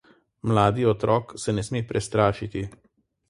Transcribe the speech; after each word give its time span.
Mladi 0.53 0.85
otrok 0.91 1.35
se 1.43 1.55
ne 1.57 1.65
sme 1.67 1.83
prestrašiti. 1.91 2.67